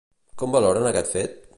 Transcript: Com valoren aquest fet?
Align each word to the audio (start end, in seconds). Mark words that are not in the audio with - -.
Com 0.43 0.55
valoren 0.57 0.89
aquest 0.93 1.15
fet? 1.19 1.41